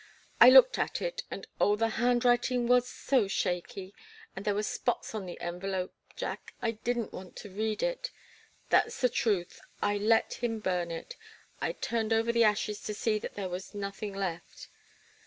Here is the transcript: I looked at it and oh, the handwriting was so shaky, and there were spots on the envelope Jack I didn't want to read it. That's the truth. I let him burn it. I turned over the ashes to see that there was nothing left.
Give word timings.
I 0.39 0.49
looked 0.49 0.79
at 0.79 0.99
it 0.99 1.21
and 1.29 1.45
oh, 1.59 1.75
the 1.75 1.89
handwriting 1.89 2.65
was 2.65 2.89
so 2.89 3.27
shaky, 3.27 3.93
and 4.35 4.43
there 4.43 4.55
were 4.55 4.63
spots 4.63 5.13
on 5.13 5.27
the 5.27 5.39
envelope 5.39 5.93
Jack 6.15 6.55
I 6.59 6.71
didn't 6.71 7.13
want 7.13 7.35
to 7.35 7.51
read 7.51 7.83
it. 7.83 8.09
That's 8.71 8.99
the 8.99 9.09
truth. 9.09 9.61
I 9.79 9.97
let 9.97 10.41
him 10.41 10.59
burn 10.59 10.89
it. 10.89 11.17
I 11.61 11.73
turned 11.73 12.13
over 12.13 12.31
the 12.31 12.43
ashes 12.43 12.81
to 12.85 12.95
see 12.95 13.19
that 13.19 13.35
there 13.35 13.47
was 13.49 13.75
nothing 13.75 14.15
left. 14.15 14.69